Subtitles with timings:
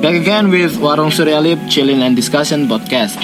[0.00, 3.16] Back again with Warung Suryalip Chilling and Discussion Podcast.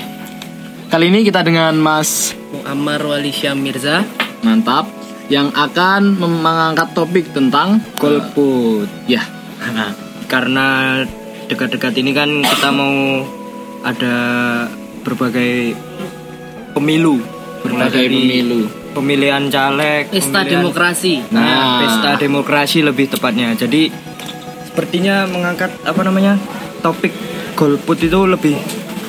[0.87, 4.04] Kali ini kita dengan Mas Muammar Walisya Mirza
[4.41, 4.86] Mantap
[5.27, 9.25] yang akan mengangkat topik tentang golput ya.
[10.32, 11.02] karena
[11.46, 13.24] dekat-dekat ini kan kita mau
[13.82, 14.16] ada
[15.02, 15.74] berbagai
[16.72, 17.18] pemilu
[17.62, 18.61] Berbagai pemilu.
[18.93, 21.14] pemilihan caleg Pesta pemilihan- demokrasi.
[21.30, 21.79] nah, Nah.
[21.80, 23.90] pesta demokrasi lebih tepatnya jadi
[24.64, 26.34] sepertinya mengangkat apa namanya
[26.86, 27.10] topik
[27.52, 28.54] golput itu lebih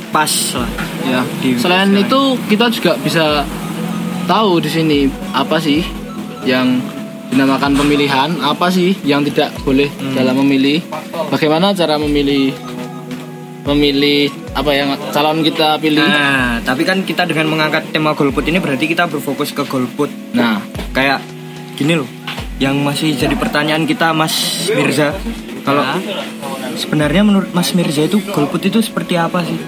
[0.09, 0.70] pas lah
[1.04, 1.23] Ya.
[1.40, 3.48] Di- Selain itu kita juga bisa
[4.26, 5.00] tahu di sini
[5.31, 5.80] apa sih
[6.44, 6.84] yang
[7.27, 10.84] dinamakan pemilihan, apa sih yang tidak boleh dalam memilih,
[11.27, 12.52] bagaimana cara memilih
[13.63, 16.00] memilih apa yang calon kita pilih.
[16.02, 20.08] Nah, tapi kan kita dengan mengangkat tema golput ini berarti kita berfokus ke golput.
[20.34, 20.59] Nah,
[20.91, 21.20] Kayak
[21.75, 22.09] gini loh,
[22.58, 24.34] yang masih jadi pertanyaan kita Mas
[24.67, 25.14] Mirza.
[25.62, 25.84] Kalau
[26.77, 29.59] sebenarnya menurut Mas Mirza itu golput itu seperti apa sih?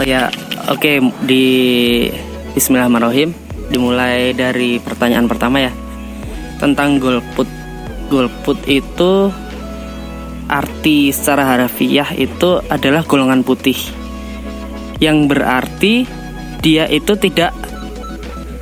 [0.00, 0.32] Oh ya,
[0.72, 1.44] oke di
[2.56, 3.36] Bismillahirrahmanirrahim
[3.68, 5.72] dimulai dari pertanyaan pertama ya
[6.56, 7.46] tentang golput.
[8.10, 9.30] Golput itu
[10.50, 13.78] arti secara harafiah itu adalah golongan putih
[14.98, 16.10] yang berarti
[16.58, 17.54] dia itu tidak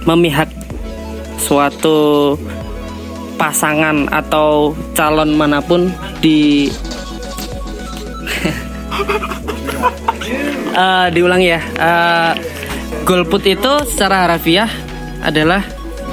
[0.05, 0.53] memihak
[1.41, 2.37] suatu
[3.39, 6.69] pasangan atau calon mana pun di
[10.79, 11.59] Eh, diulangi ya.
[11.59, 12.33] Eh,
[13.03, 14.71] golput itu secara harafiah
[15.27, 15.67] adalah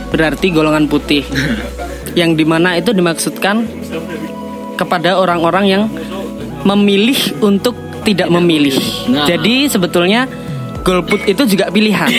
[0.09, 1.21] berarti golongan putih.
[2.19, 3.67] yang di mana itu dimaksudkan
[4.79, 5.83] kepada orang-orang yang
[6.65, 7.75] memilih untuk
[8.07, 8.79] tidak memilih.
[9.11, 9.27] Nah.
[9.27, 10.25] Jadi sebetulnya
[10.81, 12.09] golput itu juga pilihan.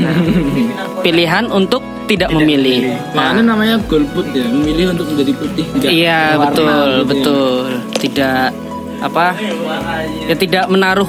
[0.00, 0.16] Nah,
[1.04, 2.98] pilihan untuk tidak memilih.
[3.14, 7.06] makanya namanya golput ya, memilih untuk menjadi putih tidak Iya betul gitu ya.
[7.06, 7.64] betul
[8.02, 8.46] tidak
[9.00, 9.26] apa
[10.26, 11.08] ya tidak menaruh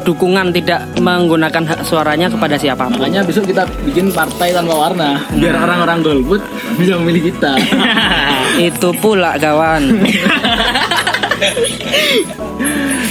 [0.00, 3.04] dukungan tidak menggunakan hak suaranya kepada siapa pun.
[3.04, 6.40] Makanya besok kita bikin partai tanpa warna biar orang-orang golput
[6.80, 7.52] bisa memilih kita.
[8.72, 9.82] Itu pula kawan.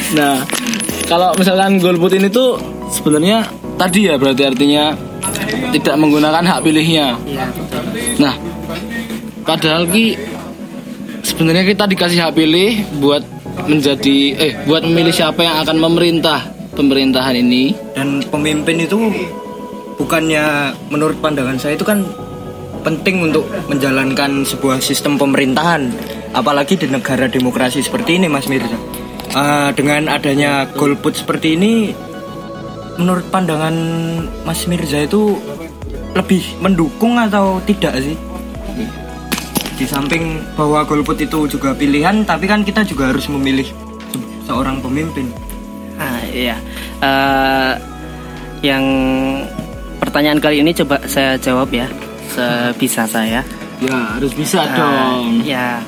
[0.10, 0.42] Nah,
[1.06, 2.58] kalau misalkan golput ini tuh
[2.90, 3.46] sebenarnya
[3.78, 4.98] tadi ya berarti artinya
[5.76, 7.18] tidak menggunakan hak pilihnya.
[7.26, 7.84] Iya betul.
[8.20, 8.36] Nah,
[9.46, 10.18] padahal ki
[11.26, 13.24] sebenarnya kita dikasih hak pilih buat
[13.70, 16.40] menjadi eh buat memilih siapa yang akan memerintah
[16.74, 17.76] pemerintahan ini.
[17.94, 18.98] Dan pemimpin itu
[20.00, 22.02] bukannya menurut pandangan saya itu kan
[22.80, 25.92] penting untuk menjalankan sebuah sistem pemerintahan
[26.32, 28.80] apalagi di negara demokrasi seperti ini Mas Mirza
[29.30, 31.94] Eh, dengan adanya golput seperti ini
[32.98, 33.76] menurut pandangan
[34.42, 35.38] Mas Mirza itu
[36.12, 38.18] lebih mendukung atau tidak sih
[39.74, 43.64] di samping bahwa golput itu juga pilihan tapi kan kita juga harus memilih
[44.06, 45.30] se- seorang pemimpin
[45.96, 46.56] Nah, iya.
[46.98, 47.74] Eh,
[48.62, 48.84] yang
[50.00, 51.92] pertanyaan kali ini coba saya jawab ya
[52.26, 53.44] sebisa saya.
[53.80, 54.76] Ya, harus bisa Nah,
[55.20, 55.44] dong.
[55.44, 55.84] ya.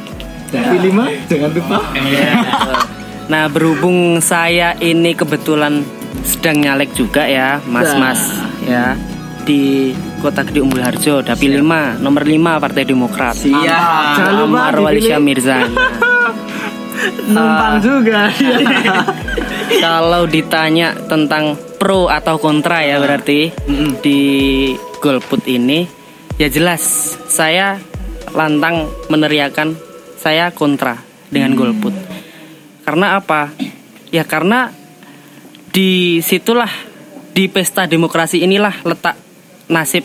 [0.52, 1.80] Pilih mah jangan lupa.
[1.96, 2.76] Iya, betul.
[3.28, 5.80] Nah, berhubung saya ini kebetulan
[6.22, 8.20] sedang nyalek juga ya, Mas-mas
[8.62, 8.92] ya
[9.42, 9.92] di
[10.22, 13.36] Kota Gede Umbul Harjo, Dapil 5, nomor 5 Partai Demokrat.
[13.38, 14.18] Siap.
[14.18, 14.84] Jangan lupa dipilih.
[14.86, 15.58] Walisya Mirza.
[17.32, 18.30] Numpang juga.
[19.84, 23.50] Kalau ditanya tentang pro atau kontra ya berarti
[24.06, 24.22] di
[25.02, 25.90] golput ini
[26.38, 27.82] ya jelas saya
[28.38, 29.74] lantang meneriakan
[30.22, 31.02] saya kontra
[31.34, 31.96] dengan golput.
[32.86, 33.50] Karena apa?
[34.14, 34.70] Ya karena
[35.72, 36.70] di situlah
[37.32, 39.31] di pesta demokrasi inilah letak
[39.72, 40.04] nasib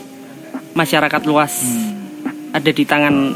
[0.78, 1.66] masyarakat luas
[2.54, 3.34] ada di tangan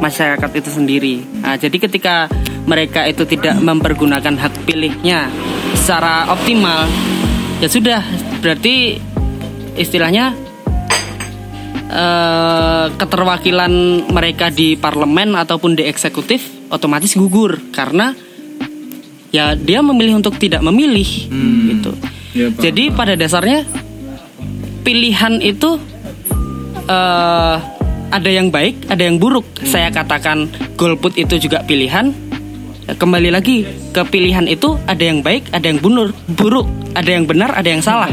[0.00, 1.14] masyarakat itu sendiri.
[1.44, 2.26] Nah, jadi ketika
[2.66, 5.30] mereka itu tidak mempergunakan hak pilihnya
[5.76, 6.88] secara optimal,
[7.62, 8.02] ya sudah
[8.42, 8.98] berarti
[9.78, 10.34] istilahnya
[11.92, 13.72] eh, keterwakilan
[14.10, 18.16] mereka di parlemen ataupun di eksekutif otomatis gugur karena
[19.30, 21.06] ya dia memilih untuk tidak memilih
[21.70, 21.92] gitu.
[22.34, 22.50] Ya.
[22.50, 23.62] Jadi pada dasarnya
[24.84, 25.80] pilihan itu
[26.86, 27.56] eh
[28.14, 29.42] ada yang baik, ada yang buruk.
[29.66, 30.46] Saya katakan
[30.78, 32.14] golput itu juga pilihan.
[32.84, 33.64] Kembali lagi
[33.96, 37.80] ke pilihan itu ada yang baik, ada yang bunur, buruk, ada yang benar, ada yang
[37.80, 38.12] salah.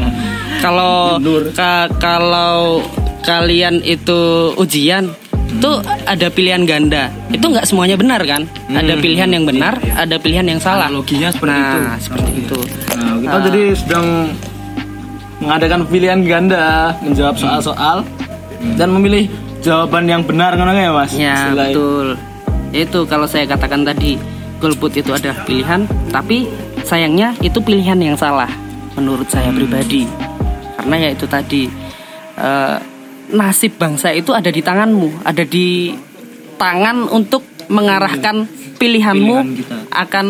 [0.64, 1.20] Kalau
[1.52, 2.80] ka- kalau
[3.22, 5.12] kalian itu ujian
[5.52, 5.70] itu
[6.08, 7.12] ada pilihan ganda.
[7.28, 8.48] Itu nggak semuanya benar kan?
[8.72, 10.88] Ada pilihan yang benar, ada pilihan yang salah.
[10.88, 12.00] Analoginya seperti nah, itu.
[12.00, 12.58] seperti itu.
[12.96, 14.06] Nah, kita jadi sedang
[15.42, 18.06] mengadakan pilihan ganda, menjawab soal-soal
[18.78, 19.26] dan memilih
[19.58, 21.10] jawaban yang benar ngono ya, Mas?
[21.12, 21.74] Ya Istilahnya.
[21.74, 22.06] betul.
[22.72, 24.16] Itu kalau saya katakan tadi
[24.56, 26.46] golput itu adalah pilihan, tapi
[26.82, 28.48] sayangnya itu pilihan yang salah
[28.94, 30.06] menurut saya pribadi.
[30.74, 31.66] Karena ya itu tadi
[32.34, 32.76] eh,
[33.28, 35.92] nasib bangsa itu ada di tanganmu, ada di
[36.54, 38.46] tangan untuk mengarahkan
[38.76, 39.76] pilihanmu Pilihan kita.
[39.90, 40.26] akan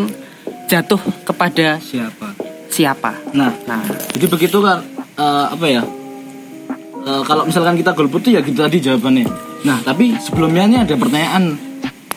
[0.69, 2.33] jatuh kepada Siapa?
[2.69, 3.13] siapa.
[3.33, 4.81] Nah, Nah, jadi begitu kan
[5.19, 5.83] eh, apa ya?
[7.03, 9.27] Eh, kalau misalkan kita golput tuh ya gitu tadi jawabannya.
[9.67, 11.59] Nah, tapi sebelumnya ini ada pertanyaan.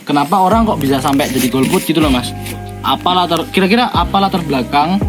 [0.06, 2.30] Kenapa orang kok bisa sampai jadi golput gitu loh, Mas?
[2.86, 5.02] Apa latar kira-kira apa latar belakang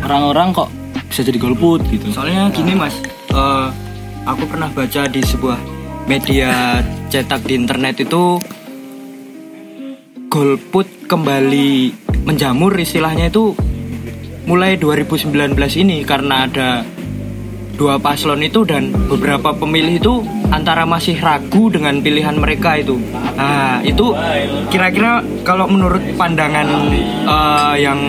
[0.00, 0.68] orang-orang kok
[1.08, 2.08] bisa jadi golput gitu?
[2.12, 2.96] Soalnya gini mas,
[3.32, 3.68] eh,
[4.24, 5.58] aku pernah baca di sebuah
[6.08, 6.80] media
[7.12, 8.40] cetak di internet itu
[10.28, 11.92] golput kembali
[12.24, 13.56] menjamur istilahnya itu
[14.48, 15.32] mulai 2019
[15.80, 16.84] ini karena ada
[17.78, 20.14] dua paslon itu dan beberapa pemilih itu
[20.50, 22.98] antara masih ragu dengan pilihan mereka itu.
[23.38, 24.10] Nah itu
[24.68, 26.66] kira-kira kalau menurut pandangan
[27.24, 28.00] eh, yang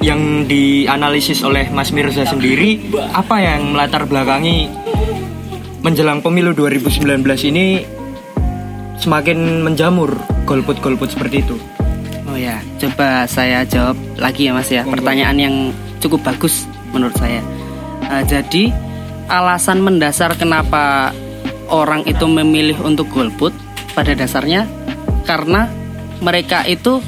[0.00, 2.80] yang dianalisis oleh Mas Mirza sendiri
[3.12, 4.72] apa yang melatar belakangi
[5.84, 7.22] menjelang pemilu 2019
[7.52, 7.84] ini
[8.96, 10.16] semakin menjamur
[10.48, 11.56] golput-golput seperti itu.
[12.26, 14.82] oh ya, coba saya jawab lagi ya Mas ya.
[14.82, 15.54] Pertanyaan yang
[16.02, 17.38] cukup bagus menurut saya.
[18.06, 18.70] Eh, jadi
[19.26, 21.10] alasan mendasar kenapa
[21.66, 23.50] orang itu memilih untuk golput
[23.92, 24.70] pada dasarnya
[25.26, 25.66] karena
[26.22, 27.02] mereka itu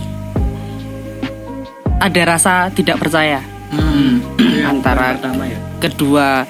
[1.98, 4.24] ada rasa tidak percaya Hmm.
[4.72, 5.20] antara
[5.76, 6.48] kedua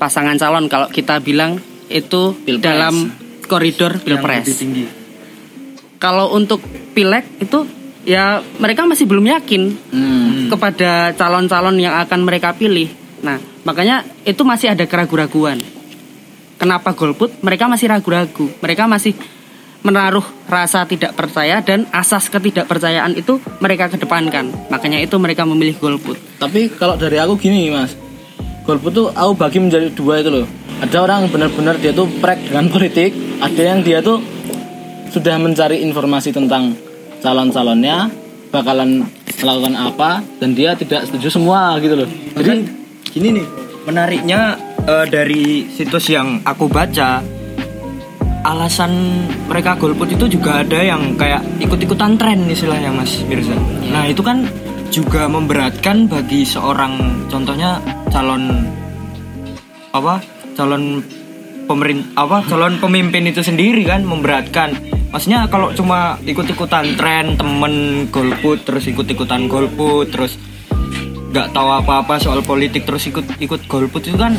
[0.00, 2.64] pasangan calon kalau kita bilang itu Pilpres.
[2.64, 3.12] dalam
[3.44, 4.48] koridor pilpres.
[6.00, 6.64] Kalau untuk
[6.96, 7.68] pileg itu
[8.08, 9.62] ya mereka masih belum yakin
[9.92, 10.48] Hmm.
[10.48, 12.88] kepada calon-calon yang akan mereka pilih.
[13.24, 15.64] Nah, makanya itu masih ada keraguan-raguan.
[16.60, 17.32] Kenapa golput?
[17.40, 18.46] Mereka masih ragu-ragu.
[18.60, 19.16] Mereka masih
[19.84, 24.52] menaruh rasa tidak percaya dan asas ketidakpercayaan itu mereka kedepankan.
[24.68, 26.20] Makanya itu mereka memilih golput.
[26.36, 27.96] Tapi kalau dari aku gini mas
[28.64, 30.48] Golput tuh aku bagi menjadi dua itu loh
[30.80, 33.12] Ada orang benar-benar dia tuh prek dengan politik
[33.44, 34.24] Ada yang dia tuh
[35.12, 36.72] sudah mencari informasi tentang
[37.20, 38.08] calon-calonnya
[38.48, 39.04] Bakalan
[39.36, 42.08] melakukan apa Dan dia tidak setuju semua gitu loh
[42.40, 42.83] Jadi
[43.14, 43.46] gini nih,
[43.86, 44.58] menariknya
[44.90, 47.22] eh, dari situs yang aku baca,
[48.42, 48.90] alasan
[49.46, 53.54] mereka golput itu juga ada yang kayak ikut-ikutan tren istilahnya Mas Mirza.
[53.86, 54.50] Nah itu kan
[54.90, 57.78] juga memberatkan bagi seorang contohnya
[58.10, 58.66] calon
[59.90, 60.22] apa
[60.54, 61.02] calon
[61.66, 64.74] pemerin apa calon pemimpin itu sendiri kan memberatkan
[65.10, 70.38] maksudnya kalau cuma ikut-ikutan tren temen golput terus ikut-ikutan golput terus
[71.34, 74.38] nggak tahu apa-apa soal politik terus ikut ikut golput itu kan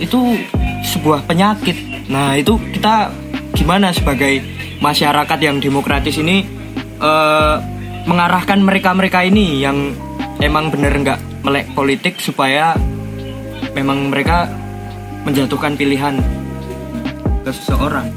[0.00, 0.40] itu
[0.80, 2.08] sebuah penyakit.
[2.08, 3.12] Nah itu kita
[3.52, 4.40] gimana sebagai
[4.80, 6.48] masyarakat yang demokratis ini
[6.96, 7.56] eh,
[8.08, 9.92] mengarahkan mereka-mereka ini yang
[10.40, 12.72] emang bener nggak melek politik supaya
[13.76, 14.48] memang mereka
[15.28, 16.24] menjatuhkan pilihan
[17.44, 18.08] ke seseorang?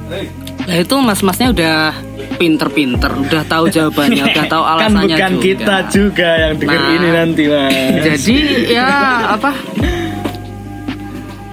[0.63, 2.06] Nah itu mas-masnya udah
[2.37, 5.43] pinter-pinter, udah tahu jawabannya, udah tahu Kan alasannya bukan juga.
[5.43, 6.93] kita juga yang denger Nah.
[6.93, 7.73] ini nanti mas
[8.05, 8.37] Jadi
[8.69, 8.89] ya
[9.33, 9.51] apa?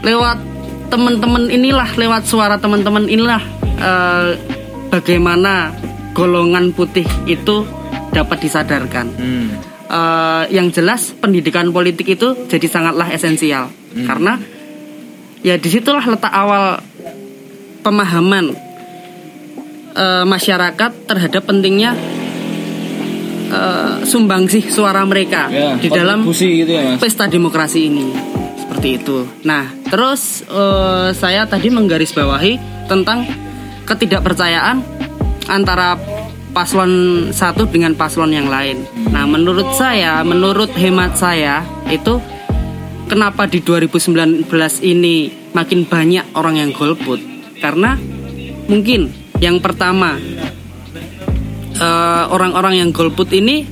[0.00, 0.38] Lewat
[0.86, 3.40] teman-teman inilah, lewat suara teman-teman inilah
[3.74, 4.28] eh,
[4.88, 5.72] bagaimana
[6.12, 7.64] golongan putih itu
[8.10, 9.06] dapat disadarkan.
[9.10, 9.48] hmm.
[9.84, 14.40] Eh, yang jelas pendidikan politik itu jadi sangatlah esensial karena
[15.38, 16.80] ya di situlah letak awal
[17.78, 18.56] pemahaman
[19.94, 21.94] eh, masyarakat terhadap pentingnya
[23.50, 28.06] eh, sumbangsih suara mereka ya, di dalam gitu ya mas pesta demokrasi ini
[28.64, 29.18] seperti itu.
[29.46, 33.24] Nah, terus eh, saya tadi menggarisbawahi tentang
[33.84, 34.80] ketidakpercayaan
[35.48, 35.96] antara
[36.54, 38.86] paslon satu dengan paslon yang lain.
[39.10, 42.22] Nah, menurut saya, menurut hemat saya itu
[43.10, 44.46] kenapa di 2019
[44.86, 47.20] ini makin banyak orang yang golput?
[47.58, 47.98] Karena
[48.70, 50.16] mungkin yang pertama
[51.76, 53.68] eh, orang-orang yang golput ini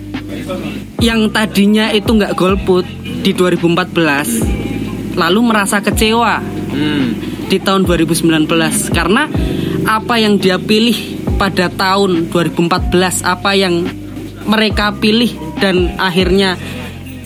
[1.00, 2.84] yang tadinya itu nggak golput
[3.24, 7.08] di 2014 lalu merasa kecewa hmm.
[7.48, 8.48] di tahun 2019
[8.92, 9.32] karena
[9.88, 10.94] apa yang dia pilih
[11.40, 13.88] pada tahun 2014 apa yang
[14.44, 16.60] mereka pilih dan akhirnya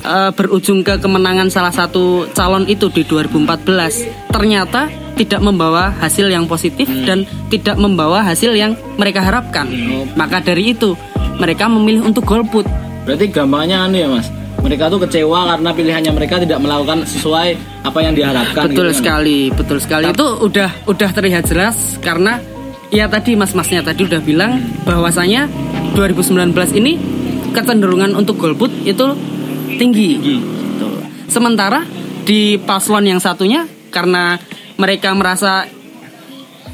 [0.06, 6.44] eh, berujung ke kemenangan salah satu calon itu di 2014 ternyata tidak membawa hasil yang
[6.44, 9.64] positif dan tidak membawa hasil yang mereka harapkan.
[10.12, 10.92] Maka dari itu
[11.40, 12.68] mereka memilih untuk golput.
[13.08, 14.28] Berarti gampangnya anu ya mas?
[14.60, 17.48] Mereka tuh kecewa karena pilihannya mereka tidak melakukan sesuai
[17.86, 18.98] apa yang diharapkan betul gitu kan?
[18.98, 20.04] sekali betul sekali.
[20.10, 22.42] Itu udah udah terlihat jelas karena
[22.90, 25.46] ya tadi mas-masnya tadi udah bilang bahwasanya
[25.94, 26.98] 2019 ini
[27.54, 29.16] kecenderungan untuk golput itu
[29.78, 30.10] tinggi.
[30.18, 30.88] Gitu.
[31.30, 31.86] Sementara
[32.26, 34.36] di paslon yang satunya karena
[34.76, 35.64] mereka merasa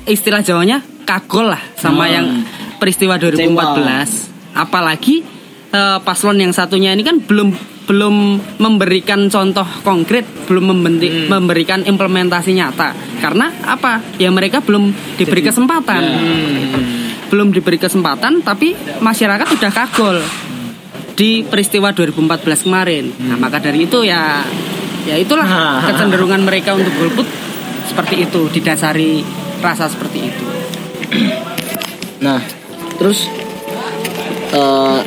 [0.05, 2.13] istilah Jawanya kagol lah sama Hmm.
[2.13, 2.27] yang
[2.77, 4.31] peristiwa 2014.
[4.53, 5.23] Apalagi
[5.69, 7.49] eh, paslon yang satunya ini kan belum
[7.83, 8.15] belum
[8.59, 12.95] memberikan contoh konkret, belum membenti- memberikan implementasi nyata.
[13.19, 13.99] Karena apa?
[14.17, 16.03] Ya mereka belum diberi kesempatan.
[17.27, 20.21] Belum diberi kesempatan tapi masyarakat sudah kagol
[21.13, 23.05] di peristiwa 2014 kemarin.
[23.25, 24.45] Nah, maka dari itu ya
[25.03, 25.49] ya itulah
[25.89, 27.27] kecenderungan mereka untuk golput
[27.85, 29.23] seperti itu didasari
[29.59, 30.45] rasa seperti itu.
[32.23, 32.39] Nah,
[32.95, 33.27] terus
[34.49, 35.01] eh,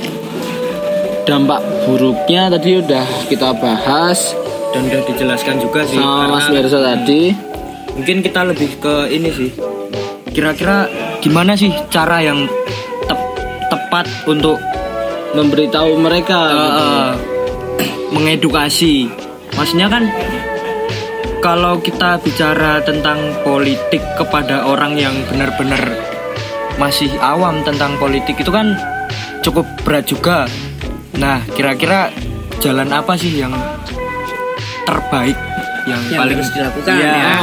[1.23, 4.35] dampak buruknya tadi udah kita bahas
[4.69, 7.31] dan udah dijelaskan juga sih sama Mas Mirza tadi.
[7.95, 9.49] mungkin kita lebih ke ini sih
[10.27, 12.51] kira-kira gimana sih cara yang
[13.07, 13.35] tep-
[13.71, 14.59] tepat untuk
[15.31, 16.39] Memberitahu mereka.
[16.45, 16.83] eh, gitu.
[16.83, 17.11] eh,
[18.13, 19.07] mengedukasi
[19.51, 20.03] maksudnya kan
[21.45, 25.93] kalau kita bicara tentang politik kepada orang yang benar-benar
[26.81, 28.73] masih awam tentang politik itu kan
[29.45, 30.49] cukup berat juga
[31.21, 32.09] nah kira-kira
[32.57, 33.53] jalan apa sih yang
[34.89, 35.37] terbaik
[35.85, 37.13] yang, Yang paling harus dilakukan Iya.
[37.13, 37.35] ya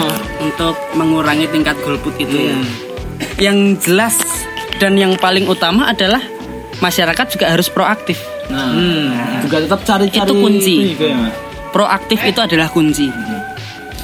[0.43, 2.59] untuk mengurangi tingkat golput itu ya.
[2.59, 2.67] Hmm.
[3.39, 4.19] Yang jelas
[4.83, 6.19] dan yang paling utama adalah
[6.83, 8.19] masyarakat juga harus proaktif.
[8.51, 9.47] Nah, Hmm.
[9.47, 10.77] juga tetap cari-cari Itu kunci.
[10.91, 11.31] juga ya.
[11.71, 13.07] Proaktif itu adalah kunci.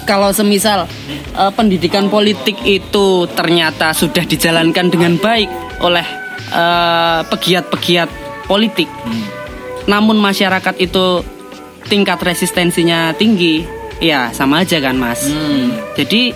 [0.09, 0.88] Kalau semisal
[1.37, 5.53] eh, pendidikan politik itu ternyata sudah dijalankan dengan baik
[5.85, 6.07] oleh
[6.49, 8.09] eh, pegiat-pegiat
[8.49, 8.88] politik,
[9.85, 11.21] namun masyarakat itu
[11.93, 13.69] tingkat resistensinya tinggi,
[14.00, 15.29] ya sama aja kan mas.
[15.29, 15.77] Hmm.
[15.93, 16.33] Jadi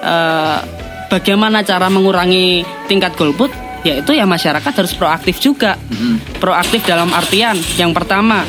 [0.00, 0.58] eh,
[1.12, 3.52] bagaimana cara mengurangi tingkat golput?
[3.84, 5.76] Yaitu ya masyarakat harus proaktif juga.
[6.40, 8.48] Proaktif dalam artian yang pertama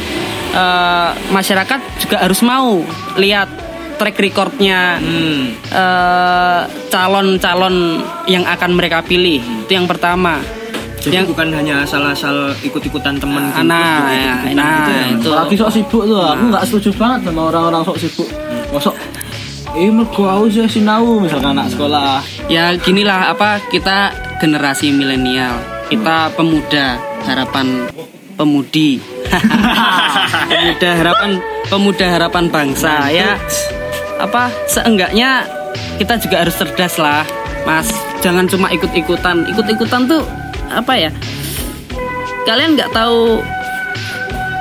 [0.55, 2.79] eh, masyarakat juga harus mau
[3.19, 3.60] lihat
[4.01, 5.53] track recordnya Hmm.
[5.69, 9.37] eh, calon-calon yang akan mereka pilih.
[9.61, 10.41] Itu yang pertama.
[11.01, 15.33] Jadi yang bukan hanya asal-asal ikut-ikutan temen Ah, nah, ya, nah, itu.
[15.33, 18.29] Apalagi sok sibuk tuh, aku nggak setuju banget sama orang-orang sok sibuk.
[18.69, 18.93] Masuk,
[19.73, 22.21] eh mergo aku sih sinau misalkan anak sekolah.
[22.53, 25.57] Ya ginilah apa kita generasi milenial,
[25.89, 27.89] kita pemuda harapan
[28.37, 29.01] pemudi,
[30.53, 31.29] pemuda harapan
[31.65, 33.41] pemuda harapan bangsa ya
[34.21, 35.49] apa seenggaknya
[35.97, 37.25] kita juga harus cerdas lah,
[37.65, 37.89] mas.
[38.21, 40.21] Jangan cuma ikut-ikutan, ikut-ikutan tuh
[40.69, 41.11] apa ya?
[42.45, 43.41] Kalian nggak tahu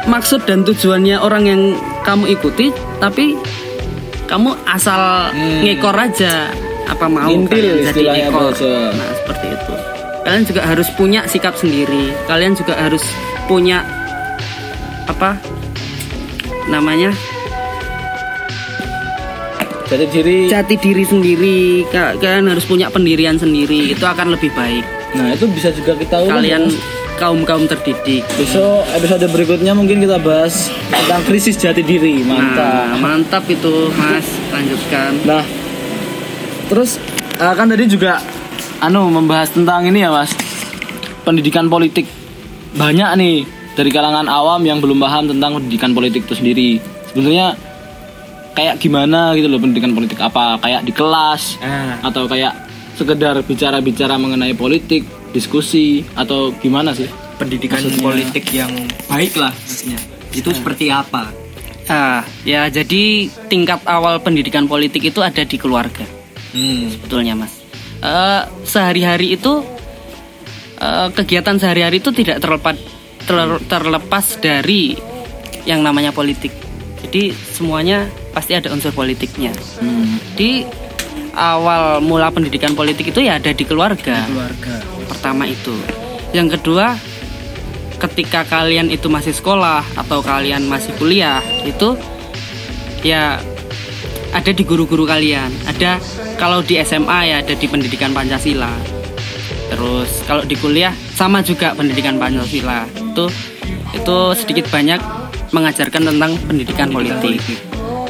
[0.09, 1.63] maksud dan tujuannya orang yang
[2.09, 3.37] kamu ikuti, tapi
[4.31, 6.55] kamu asal ngekor aja
[6.87, 8.71] apa mau kalian jadi istilahnya ekor bahasa.
[8.95, 9.73] nah seperti itu
[10.23, 13.03] kalian juga harus punya sikap sendiri kalian juga harus
[13.51, 13.83] punya
[15.11, 15.35] apa
[16.71, 17.11] namanya
[19.91, 20.39] Jadi diri.
[20.47, 21.59] jati diri sendiri.
[21.91, 23.91] Ka- kalian harus punya pendirian sendiri.
[23.91, 24.87] Itu akan lebih baik.
[25.19, 26.63] Nah itu bisa juga kita ulas, kalian
[27.19, 28.23] kaum kaum terdidik.
[28.39, 32.23] Besok episode berikutnya mungkin kita bahas tentang krisis jati diri.
[32.23, 32.55] Mantap.
[32.55, 34.27] nah, mantap itu mas.
[34.55, 35.11] Lanjutkan.
[35.27, 35.45] Nah,
[36.71, 37.03] terus
[37.37, 38.23] eh, kan tadi juga
[38.79, 40.31] anu membahas tentang ini ya mas,
[41.27, 42.07] pendidikan politik.
[42.79, 43.43] Banyak nih
[43.75, 46.71] dari kalangan awam yang belum paham tentang pendidikan politik itu sendiri.
[47.11, 47.59] Sebenarnya
[48.53, 51.99] kayak gimana gitu loh pendidikan politik apa kayak di kelas Ah.
[52.03, 52.53] atau kayak
[52.93, 57.09] sekedar bicara-bicara mengenai politik, diskusi atau gimana sih?
[57.37, 58.69] pendidikan Maksudnya- politik yang
[59.07, 59.97] baik lah maksudnya.
[60.31, 61.33] Itu seperti apa?
[61.87, 63.03] Ah ya jadi
[63.49, 66.05] tingkat awal pendidikan politik itu ada di keluarga.
[66.53, 66.93] Hmm.
[66.93, 67.65] sebetulnya mas.
[67.99, 69.65] Eh, sehari-hari itu
[70.77, 72.77] eh, kegiatan sehari-hari itu tidak terlepas
[73.23, 74.97] ter- terlepas dari
[75.65, 76.53] yang namanya politik.
[77.01, 79.53] Jadi semuanya pasti ada unsur politiknya.
[79.81, 80.19] Hmm.
[80.39, 80.65] di
[81.35, 84.27] awal mula pendidikan politik itu ya ada di keluarga.
[84.27, 84.75] Keluarga.
[85.07, 85.75] Pertama itu.
[86.31, 86.95] Yang kedua
[88.01, 92.01] ketika kalian itu masih sekolah atau kalian masih kuliah itu
[93.05, 93.37] ya
[94.31, 95.51] ada di guru-guru kalian.
[95.67, 96.01] Ada
[96.39, 98.73] kalau di SMA ya ada di pendidikan Pancasila.
[99.71, 102.87] Terus kalau di kuliah sama juga pendidikan Pancasila.
[102.95, 103.31] Itu
[103.91, 105.03] itu sedikit banyak
[105.51, 107.43] mengajarkan tentang pendidikan politik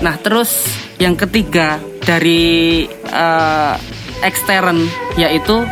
[0.01, 0.67] nah terus
[0.97, 3.75] yang ketiga dari eh,
[4.25, 4.85] ekstern
[5.17, 5.65] yaitu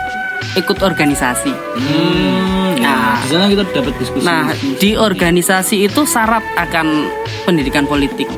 [0.56, 3.18] ikut organisasi Hmm, Nah.
[3.20, 4.24] di sana kita dapat diskusi.
[4.24, 7.10] Nah, di organisasi itu syarat akan
[7.44, 8.30] pendidikan politik.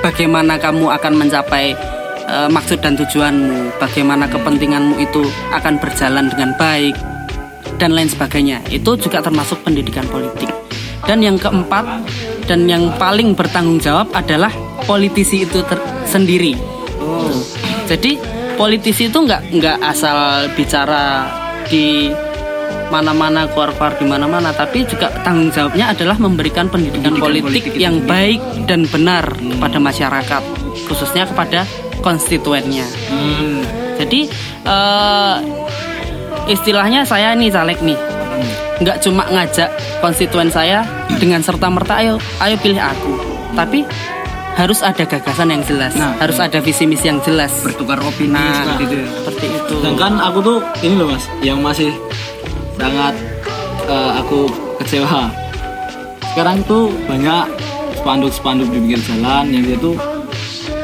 [0.00, 1.76] Bagaimana kamu akan mencapai
[2.26, 5.22] eh, maksud dan tujuanmu, bagaimana kepentinganmu itu
[5.52, 6.96] akan berjalan dengan baik
[7.76, 8.64] dan lain sebagainya.
[8.72, 10.48] Itu juga termasuk pendidikan politik.
[11.04, 11.84] Dan yang keempat
[12.46, 14.50] dan yang paling bertanggung jawab adalah
[14.84, 16.56] politisi itu ter- sendiri.
[16.98, 17.42] Tuh.
[17.88, 18.18] Jadi
[18.54, 21.26] politisi itu nggak nggak asal bicara
[21.66, 22.12] di
[22.92, 28.36] mana-mana keluar-keluar di mana-mana, tapi juga tanggung jawabnya adalah memberikan pendidikan, politik, yang baik
[28.68, 30.42] dan benar kepada masyarakat,
[30.84, 31.64] khususnya kepada
[32.04, 32.84] konstituennya.
[33.96, 34.28] Jadi
[34.68, 35.36] eh,
[36.52, 37.96] istilahnya saya nih caleg nih,
[38.84, 39.72] nggak cuma ngajak
[40.04, 40.84] konstituen saya
[41.16, 43.12] dengan serta merta ayo ayo pilih aku,
[43.56, 43.88] tapi
[44.52, 47.50] harus ada gagasan yang jelas, Nah, harus ada visi misi yang jelas.
[47.62, 49.08] bertukar opini Nah, seperti itu ya.
[49.18, 49.74] seperti itu.
[49.78, 51.90] Sedangkan aku tuh ini loh mas, yang masih
[52.74, 53.14] sangat
[53.84, 54.46] eh, aku
[54.78, 55.32] kecewa.
[56.28, 57.44] Sekarang tuh banyak
[57.94, 59.96] spanduk-spanduk di pinggir jalan yang dia tuh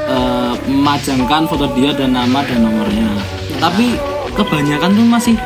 [0.07, 3.09] eh, memajangkan foto dia dan nama dan nomornya.
[3.59, 3.97] Tapi
[4.33, 5.37] kebanyakan tuh masih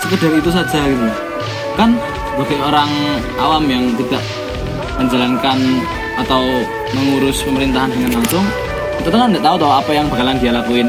[0.00, 1.08] sekedar itu saja gitu.
[1.74, 1.98] Kan
[2.32, 2.90] sebagai orang
[3.36, 4.22] awam yang tidak
[4.94, 5.58] menjalankan
[6.16, 6.42] atau
[6.94, 8.46] mengurus pemerintahan dengan langsung,
[9.02, 10.88] kita tuh kan nggak tahu tau apa yang bakalan dia lakuin.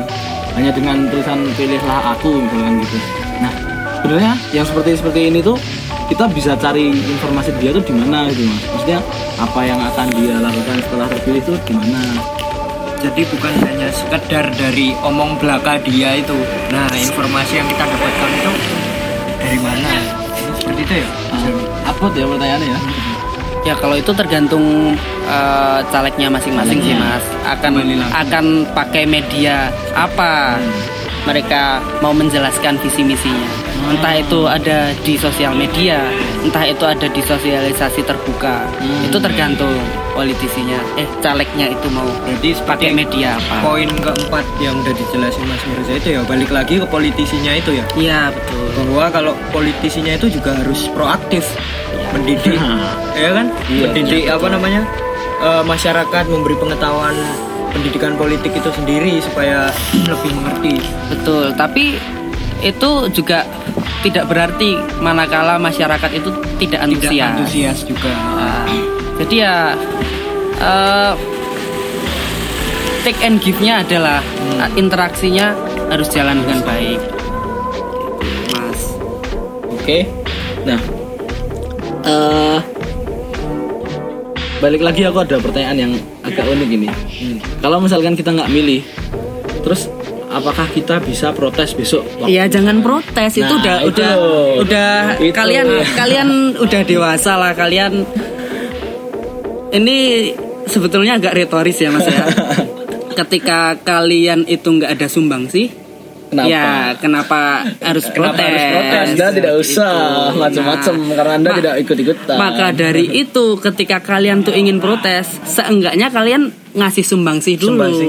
[0.55, 2.97] Hanya dengan tulisan pilihlah aku misalkan gitu.
[3.43, 3.53] Nah,
[3.99, 5.59] sebenarnya yang seperti seperti ini tuh
[6.07, 8.63] kita bisa cari informasi dia tuh di mana gitu mas.
[8.71, 8.99] Maksudnya
[9.41, 12.01] apa yang akan dia lakukan setelah terpilih tuh di mana?
[13.03, 16.37] Jadi bukan hanya sekedar dari omong belaka dia itu.
[16.71, 18.51] Nah, informasi yang kita dapatkan itu
[19.43, 19.91] dari mana?
[20.55, 21.09] Seperti itu ya.
[21.35, 22.79] Ah, upload ya pertanyaannya ya.
[23.65, 24.93] Ya kalau itu tergantung
[25.25, 27.25] eh, calegnya masing-masing sih mas.
[27.49, 27.81] Akan
[28.13, 28.45] akan
[28.77, 30.61] pakai media apa
[31.25, 33.49] mereka mau menjelaskan visi misinya.
[33.89, 35.99] Entah itu ada di sosial media,
[36.45, 38.65] entah itu ada di sosialisasi terbuka.
[38.77, 39.09] Hmm.
[39.09, 39.73] Itu tergantung
[40.13, 40.79] politisinya.
[40.95, 43.65] Eh calegnya itu mau Berarti pakai media apa?
[43.65, 47.85] poin keempat yang udah dijelasin Mas Mirza itu ya balik lagi ke politisinya itu ya.
[47.97, 48.65] Iya betul.
[48.85, 51.43] Bahwa kalau politisinya itu juga harus proaktif
[52.15, 52.55] mendidik,
[53.23, 53.51] ya kan?
[53.67, 54.81] Iya, mendidik apa namanya
[55.43, 57.15] eh, masyarakat memberi pengetahuan
[57.75, 59.67] pendidikan politik itu sendiri supaya
[60.11, 60.73] lebih mengerti.
[61.11, 61.99] Betul, tapi
[62.63, 63.43] itu juga
[63.99, 67.29] tidak berarti manakala masyarakat itu tidak Tidak antusias.
[67.35, 68.11] antusias juga.
[68.15, 68.63] Nah,
[69.19, 69.55] jadi ya
[70.55, 71.13] eh,
[73.03, 74.23] take and give-nya adalah
[74.55, 75.51] eh, interaksinya
[75.91, 76.99] harus jalan dengan baik.
[78.55, 78.81] Mas.
[79.69, 80.09] Oke.
[80.65, 80.79] Nah,
[82.05, 82.59] eh
[84.55, 86.87] balik lagi aku ada pertanyaan yang agak unik ini.
[87.59, 88.81] Kalau misalkan kita nggak milih,
[89.61, 89.91] terus
[90.29, 92.05] apakah kita bisa protes besok?
[92.23, 94.13] Iya jangan protes itu Nah, udah itu udah
[94.63, 95.33] udah Itu.
[95.33, 98.03] kalian kalian udah dewasa lah kalian
[99.71, 99.97] ini
[100.65, 102.25] sebetulnya agak retoris ya mas ya
[103.19, 105.71] ketika kalian itu nggak ada sumbang sih
[106.37, 106.51] Kenapa?
[106.51, 107.39] ya kenapa
[107.79, 109.05] harus Kenapa protes, harus protes?
[109.09, 110.37] Anda tidak usah Itu.
[110.37, 112.35] macam-macam Nah, karena Anda ma- tidak ikut-ikutan.
[112.35, 118.07] maka dari itu ketika kalian tuh ingin protes seenggaknya kalian ngasih sumbangsi dulu Sumbangsi.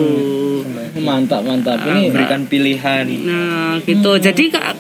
[0.99, 3.05] mantap mantap ini Memberikan pilihan.
[3.23, 4.11] Nah, gitu.
[4.19, 4.75] Jadi ka-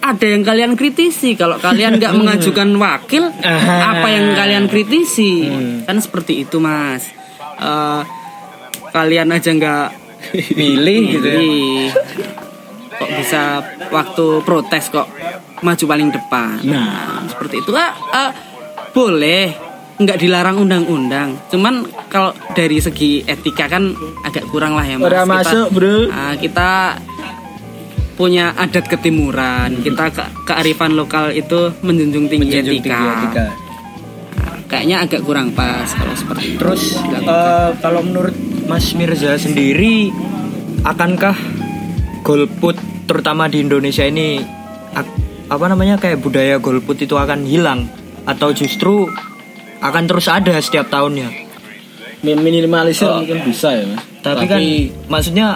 [0.00, 5.48] ada yang kalian kritisi kalau kalian nggak mengajukan wakil, apa yang kalian kritisi?
[5.82, 7.08] Kan seperti itu, Mas.
[7.56, 8.02] Eh,
[8.90, 9.88] kalian aja nggak
[10.54, 11.40] Milih gitu ya.
[12.94, 13.42] Kok bisa
[13.88, 15.08] waktu protes kok
[15.60, 16.60] maju paling depan.
[16.62, 17.24] Nah.
[17.24, 18.30] seperti itu ah, ah,
[18.90, 19.50] boleh
[19.94, 21.38] nggak dilarang undang-undang.
[21.48, 25.06] Cuman kalau dari segi etika kan agak kurang lah ya mas.
[25.06, 25.96] Udah Kita- masuk, bro.
[26.10, 26.70] Ah, kita
[28.14, 29.80] punya adat ketimuran.
[29.80, 32.90] Kita ke kearifan lokal itu menjunjung tinggi Menjunjung etika.
[32.92, 33.46] tinggi etika.
[34.36, 36.58] Ah, kayaknya agak kurang pas kalau seperti itu.
[36.58, 40.10] Terus eh, kalau menurut Mas Mirza sendiri
[40.82, 41.36] akankah
[42.22, 44.40] golput terutama di Indonesia ini
[45.44, 47.84] apa namanya kayak budaya golput itu akan hilang
[48.24, 49.04] atau justru
[49.84, 51.28] akan terus ada setiap tahunnya?
[52.24, 54.00] Mi- minimalisir mungkin bisa ya mas.
[54.24, 54.60] Tapi, kan
[55.12, 55.46] maksudnya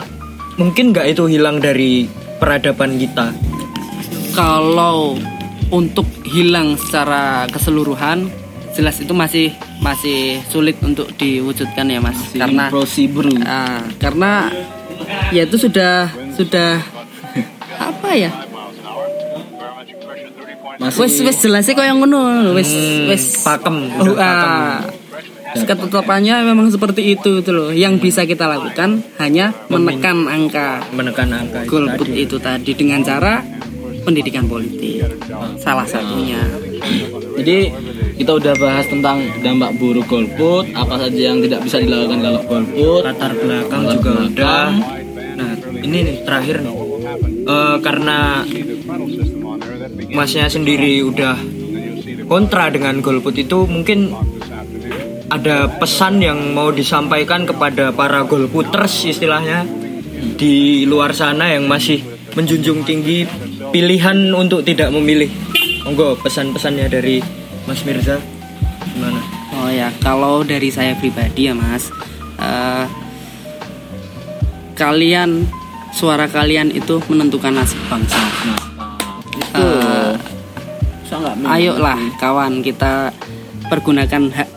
[0.60, 2.04] mungkin nggak itu hilang dari
[2.36, 3.32] peradaban kita.
[4.36, 5.16] kalau
[5.72, 8.30] untuk hilang secara keseluruhan
[8.76, 9.50] jelas itu masih
[9.82, 13.26] masih sulit untuk diwujudkan ya mas karena impossible.
[13.42, 14.52] ah, karena
[15.34, 16.06] ya itu sudah
[16.38, 16.78] sudah
[17.78, 18.30] apa ya?
[20.78, 22.54] Masih wes wes jelasnya kok yang ngono.
[22.54, 24.22] Wes Hmm, wes pakem, oh, udah pakem.
[24.22, 24.78] ah,
[26.44, 27.74] memang seperti itu itu loh.
[27.74, 30.84] Yang bisa kita lakukan hanya menekan angka.
[30.94, 32.22] menekan angka itu golput tadi.
[32.22, 33.42] itu tadi dengan cara
[34.06, 35.02] pendidikan politik.
[35.58, 36.38] Salah satunya.
[37.38, 37.58] Jadi
[38.18, 43.02] kita udah bahas tentang dampak buruk golput, apa saja yang tidak bisa dilakukan kalau golput,
[43.06, 44.72] latar belakang latar juga belakang,
[45.38, 45.54] udah
[45.86, 46.87] ini nih terakhir nih
[47.48, 48.44] Eh, karena
[50.12, 51.32] masnya sendiri udah
[52.28, 54.12] kontra dengan golput itu mungkin
[55.32, 59.64] ada pesan yang mau disampaikan kepada para golputers istilahnya
[60.36, 62.04] di luar sana yang masih
[62.36, 63.24] menjunjung tinggi
[63.72, 65.32] pilihan untuk tidak memilih.
[65.88, 67.24] Monggo pesan-pesannya dari
[67.64, 68.20] Mas Mirza
[68.92, 69.24] gimana?
[69.56, 71.88] Oh ya, kalau dari saya pribadi ya Mas,
[72.36, 72.84] eh,
[74.76, 75.48] kalian
[75.98, 78.22] suara kalian itu menentukan nasib bangsa.
[79.34, 80.14] Itu Eh,
[81.10, 83.10] sangat ayolah kawan kita
[83.66, 84.48] pergunakan hak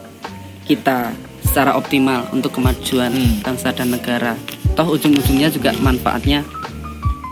[0.70, 3.42] kita secara optimal untuk kemajuan Hmm.
[3.42, 4.38] bangsa dan negara.
[4.78, 6.46] Toh ujung-ujungnya juga manfaatnya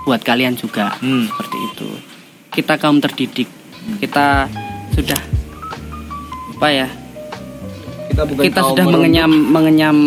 [0.03, 0.97] buat kalian juga.
[0.97, 1.29] Hmm.
[1.29, 1.89] Seperti itu.
[2.49, 3.45] Kita kaum terdidik,
[4.01, 4.49] kita
[4.91, 5.21] sudah
[6.57, 6.89] apa ya?
[8.09, 9.97] kita bukan kita sudah mengenyam mengenyam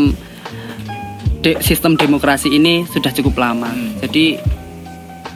[1.43, 3.69] de- sistem demokrasi ini sudah cukup lama.
[4.01, 4.39] Jadi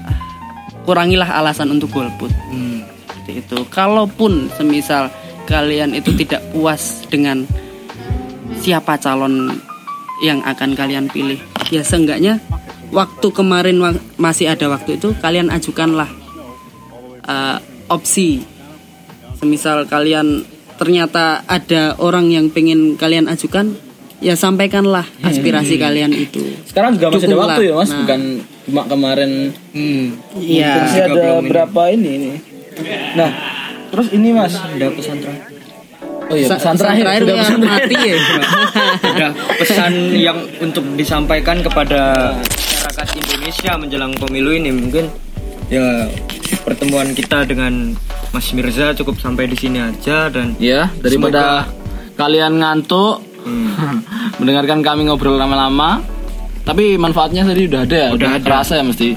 [0.06, 0.18] ah,
[0.86, 2.30] kurangilah alasan untuk golput.
[2.50, 2.86] Hmm.
[3.10, 3.58] Seperti itu.
[3.68, 5.10] Kalaupun semisal
[5.50, 7.46] kalian itu tidak puas dengan
[8.62, 9.58] siapa calon
[10.24, 11.36] yang akan kalian pilih,
[11.68, 12.40] ya seenggaknya
[12.88, 16.08] waktu kemarin wa- masih ada waktu itu kalian ajukanlah
[17.26, 17.58] eh,
[17.90, 18.40] opsi.
[19.36, 20.48] Semisal kalian
[20.80, 23.76] ternyata ada orang yang pengen kalian ajukan,
[24.18, 26.40] ya sampaikanlah aspirasi kalian itu.
[26.64, 27.48] Sekarang juga masih ada Dukunglah.
[27.50, 27.98] waktu ya mas, Nah.
[28.00, 28.20] bukan
[28.64, 29.30] cuma kemarin.
[29.70, 30.04] Hmm.
[30.34, 30.72] Iya.
[30.82, 32.30] Masih juga ada berapa ini ini.
[33.14, 33.30] Nah,
[33.88, 34.54] terus ini mas.
[34.54, 35.44] ada pesan terakhir
[36.26, 37.04] Oh iya, Sa- pesan pesan terakhir.
[37.04, 37.86] terakhir Sudah ya, pesan terakhir.
[37.86, 38.16] mati ya.
[39.12, 42.02] ada pesan yang untuk disampaikan kepada
[42.34, 45.06] masyarakat Indonesia menjelang pemilu ini mungkin
[45.66, 46.10] ya
[46.62, 47.94] pertemuan kita dengan
[48.30, 51.70] Mas Mirza cukup sampai di sini aja dan Ya, daripada
[52.14, 54.02] kalian ngantuk Hmm.
[54.38, 56.02] mendengarkan kami ngobrol lama-lama.
[56.60, 58.42] Tapi manfaatnya tadi udah ada ya, Udah ada.
[58.42, 59.14] terasa ya mesti.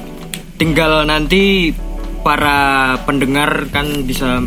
[0.53, 1.71] tinggal nanti
[2.19, 2.59] para
[3.03, 4.43] pendengar kan bisa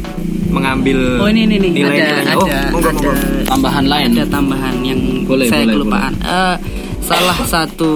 [0.46, 2.20] mengambil Oh ini ini nih ada nilai-nilainya.
[2.22, 3.12] ada, Oh, monggo, ada monggo.
[3.42, 4.08] Tambahan lain.
[4.12, 6.12] ada tambahan yang Boleh, saya boleh, kelupaan.
[6.20, 6.56] Eh,
[7.00, 7.92] salah satu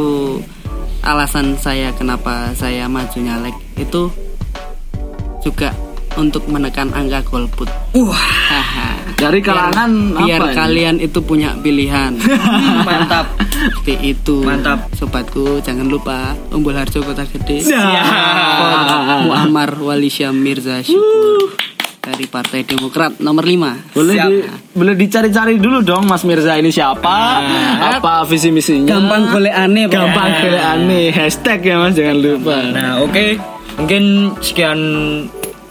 [1.00, 4.10] alasan saya kenapa saya maju nyalek itu
[5.38, 5.70] juga
[6.16, 7.68] untuk menekan angka golput.
[7.96, 8.96] Wah.
[9.16, 10.56] Dari kalangan biar apa ini?
[10.56, 12.16] kalian itu punya pilihan.
[12.88, 13.32] mantap.
[13.80, 14.44] Seperti itu.
[14.44, 14.92] Mantap.
[14.92, 17.64] Sobatku, jangan lupa Umbul Harjo Kota Gede.
[17.64, 19.24] Siap.
[19.28, 21.56] Muammar Wali Syam Mirza Syukur
[22.06, 23.98] dari Partai Demokrat nomor 5.
[23.98, 24.28] Boleh Siap.
[24.30, 24.34] di,
[24.78, 27.42] boleh dicari-cari dulu dong Mas Mirza ini siapa?
[27.82, 28.94] apa visi misinya?
[28.94, 29.90] Gampang golek aneh.
[29.90, 31.10] Gampang golek aneh.
[31.10, 32.56] Hashtag ya Mas jangan lupa.
[32.70, 33.42] Nah, oke.
[33.76, 34.78] Mungkin sekian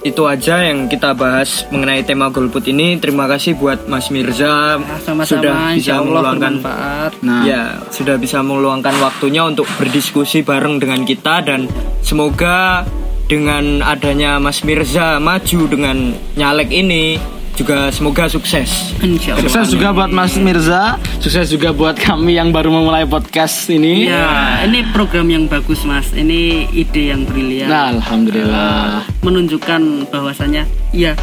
[0.05, 3.01] itu aja yang kita bahas mengenai tema golput ini.
[3.01, 7.11] Terima kasih buat Mas Mirza Sama-sama sudah bisa Allah meluangkan bermanfaat.
[7.25, 7.41] Nah.
[7.41, 11.65] ya sudah bisa meluangkan waktunya untuk berdiskusi bareng dengan kita dan
[12.05, 12.85] semoga
[13.25, 17.17] dengan adanya Mas Mirza maju dengan nyalek ini
[17.55, 18.93] juga semoga sukses.
[18.99, 19.47] Insya Allah.
[19.47, 24.11] Sukses juga buat Mas Mirza, sukses juga buat kami yang baru memulai podcast ini.
[24.11, 26.11] Ya, ini program yang bagus mas.
[26.11, 27.71] Ini ide yang brilian.
[27.71, 29.07] Nah, alhamdulillah.
[29.25, 31.17] menunjukkan bahwasannya ya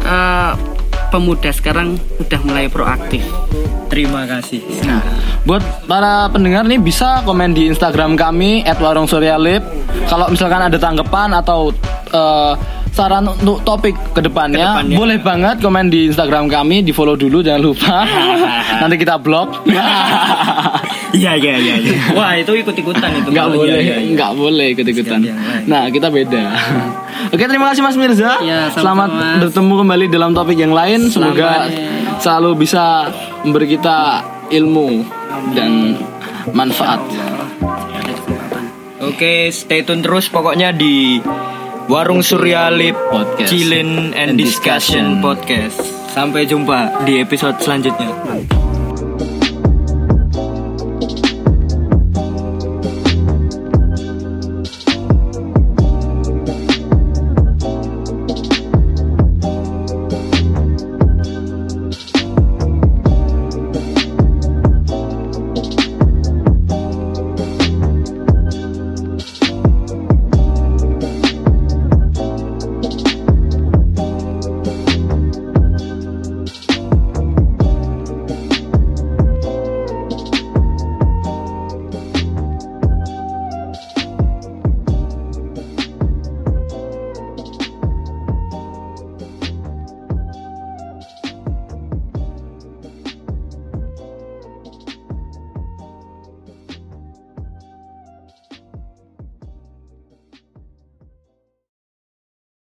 [0.00, 0.52] eh,
[1.10, 3.22] pemuda sekarang sudah mulai proaktif.
[3.92, 4.64] Terima kasih.
[4.88, 5.04] Nah,
[5.44, 9.62] buat para pendengar nih bisa komen di Instagram kami @warungsuryalip.
[10.08, 11.70] Kalau misalkan ada tanggapan atau
[12.10, 12.54] eh,
[12.94, 14.96] saran untuk topik ke depannya, Ke depannya.
[14.96, 18.06] boleh banget komen di Instagram kami, di follow dulu jangan lupa.
[18.80, 19.50] Nanti kita blog.
[21.14, 21.74] Iya iya iya.
[21.78, 21.94] iya.
[22.10, 23.30] Wah itu ikut ikutan itu.
[23.30, 23.96] Nggak Iya, boleh, iya.
[24.02, 24.90] nggak boleh yang
[25.22, 25.22] lain.
[25.64, 26.42] Nah, kita beda.
[27.30, 28.42] Oke, terima kasih Mas Mirza.
[28.42, 29.38] Ya, sama-sama, Selamat Mas.
[29.46, 31.06] bertemu kembali dalam topik yang lain.
[31.06, 32.18] Semoga Selamat.
[32.18, 32.84] selalu bisa
[33.46, 33.98] memberi kita
[34.50, 35.06] ilmu
[35.54, 36.02] dan
[36.50, 36.98] manfaat.
[38.98, 41.22] Oke, stay tune terus pokoknya di
[41.84, 43.52] Warung Suryalip Podcast.
[43.52, 45.84] Chillin and Discussion Podcast.
[46.16, 48.63] Sampai jumpa di episode selanjutnya.